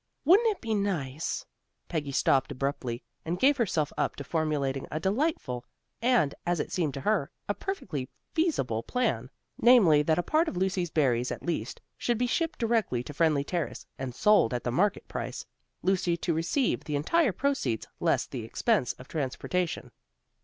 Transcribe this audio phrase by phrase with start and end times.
[0.25, 1.45] Wouldn't it be nice"
[1.87, 5.63] Peggy stopped abruptly, and gave herself up to formulating a delightful,
[6.01, 9.29] and as it seemed to her, a perfectly feasible plan,
[9.61, 13.43] namely that a part of Lucy's berries at least, should be shipped directly to Friendly
[13.43, 15.45] Terrace, and sold at the market price,
[15.83, 19.91] Lucy to receive the entire proceeds less the expense of transportation.